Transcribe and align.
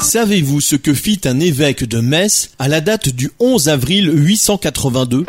Savez-vous 0.00 0.60
ce 0.60 0.76
que 0.76 0.94
fit 0.94 1.20
un 1.24 1.40
évêque 1.40 1.84
de 1.84 2.00
Metz 2.00 2.50
à 2.58 2.68
la 2.68 2.80
date 2.80 3.08
du 3.08 3.30
11 3.40 3.68
avril 3.68 4.10
882 4.12 5.26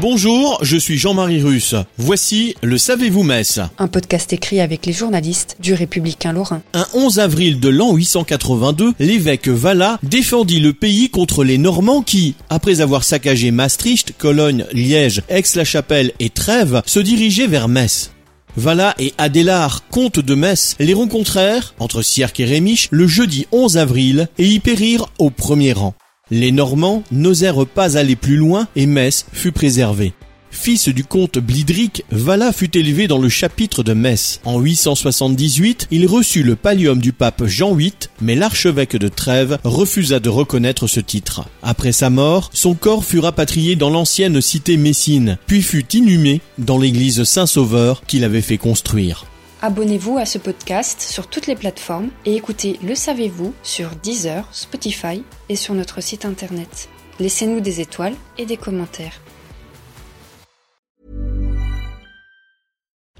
Bonjour, 0.00 0.58
je 0.62 0.76
suis 0.76 0.98
Jean-Marie 0.98 1.42
Russe. 1.42 1.74
Voici 1.96 2.54
le 2.62 2.76
Savez-vous 2.76 3.22
Metz 3.22 3.60
Un 3.78 3.88
podcast 3.88 4.32
écrit 4.32 4.60
avec 4.60 4.84
les 4.84 4.92
journalistes 4.92 5.56
du 5.58 5.72
Républicain 5.72 6.32
Lorrain. 6.32 6.60
Un 6.74 6.86
11 6.92 7.18
avril 7.18 7.60
de 7.60 7.70
l'an 7.70 7.94
882, 7.94 8.92
l'évêque 8.98 9.48
Vala 9.48 9.98
défendit 10.02 10.60
le 10.60 10.74
pays 10.74 11.08
contre 11.08 11.44
les 11.44 11.56
Normands 11.58 12.02
qui, 12.02 12.34
après 12.50 12.82
avoir 12.82 13.04
saccagé 13.04 13.50
Maastricht, 13.52 14.12
Cologne, 14.18 14.66
Liège, 14.72 15.22
Aix-la-Chapelle 15.28 16.12
et 16.20 16.30
Trèves, 16.30 16.82
se 16.84 17.00
dirigeaient 17.00 17.46
vers 17.46 17.68
Metz. 17.68 18.10
Vala 18.56 18.94
et 18.98 19.12
Adélard, 19.18 19.82
comte 19.90 20.18
de 20.18 20.34
Metz, 20.34 20.76
les 20.78 20.94
rencontrèrent, 20.94 21.74
entre 21.78 22.00
Sierck 22.00 22.40
et 22.40 22.46
Rémiche, 22.46 22.88
le 22.90 23.06
jeudi 23.06 23.46
11 23.52 23.76
avril, 23.76 24.28
et 24.38 24.46
y 24.46 24.60
périrent 24.60 25.06
au 25.18 25.30
premier 25.30 25.72
rang. 25.72 25.94
Les 26.30 26.52
Normands 26.52 27.02
n'osèrent 27.12 27.66
pas 27.66 27.98
aller 27.98 28.16
plus 28.16 28.36
loin 28.36 28.66
et 28.74 28.86
Metz 28.86 29.26
fut 29.32 29.52
préservée. 29.52 30.14
Fils 30.56 30.88
du 30.88 31.04
comte 31.04 31.38
Blidric, 31.38 32.04
Vala 32.10 32.50
fut 32.50 32.76
élevé 32.76 33.06
dans 33.06 33.18
le 33.18 33.28
chapitre 33.28 33.84
de 33.84 33.92
Metz. 33.92 34.40
En 34.44 34.58
878, 34.58 35.86
il 35.90 36.06
reçut 36.06 36.42
le 36.42 36.56
pallium 36.56 36.98
du 36.98 37.12
pape 37.12 37.44
Jean 37.44 37.74
VIII, 37.74 37.92
mais 38.20 38.34
l'archevêque 38.34 38.96
de 38.96 39.06
Trèves 39.06 39.58
refusa 39.62 40.18
de 40.18 40.28
reconnaître 40.28 40.88
ce 40.88 40.98
titre. 40.98 41.44
Après 41.62 41.92
sa 41.92 42.10
mort, 42.10 42.50
son 42.52 42.74
corps 42.74 43.04
fut 43.04 43.20
rapatrié 43.20 43.76
dans 43.76 43.90
l'ancienne 43.90 44.40
cité 44.40 44.76
messine, 44.76 45.38
puis 45.46 45.62
fut 45.62 45.86
inhumé 45.94 46.40
dans 46.58 46.78
l'église 46.78 47.22
Saint-Sauveur 47.22 48.02
qu'il 48.06 48.24
avait 48.24 48.40
fait 48.40 48.58
construire. 48.58 49.26
Abonnez-vous 49.62 50.18
à 50.18 50.26
ce 50.26 50.38
podcast 50.38 51.00
sur 51.00 51.28
toutes 51.28 51.46
les 51.46 51.54
plateformes 51.54 52.08
et 52.24 52.34
écoutez 52.34 52.80
Le 52.82 52.94
Savez-vous 52.94 53.54
sur 53.62 53.90
Deezer, 54.02 54.48
Spotify 54.52 55.22
et 55.48 55.56
sur 55.56 55.74
notre 55.74 56.02
site 56.02 56.24
internet. 56.24 56.88
Laissez-nous 57.20 57.60
des 57.60 57.80
étoiles 57.80 58.16
et 58.38 58.46
des 58.46 58.56
commentaires. 58.56 59.20